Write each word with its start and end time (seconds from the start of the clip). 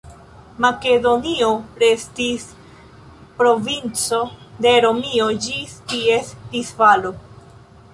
Makedonio 0.63 1.49
restis 1.83 2.47
provinco 3.43 4.23
de 4.67 4.75
Romio 4.89 5.33
ĝis 5.49 5.81
ties 5.95 6.35
disfalo. 6.57 7.19